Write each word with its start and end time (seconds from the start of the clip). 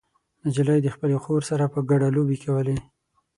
نجلۍ 0.43 0.79
د 0.83 0.87
خپلې 0.95 1.15
خور 1.23 1.41
سره 1.49 1.65
په 1.73 1.79
ګډه 1.89 2.07
لوبې 2.15 2.37
کولې. 2.43 2.75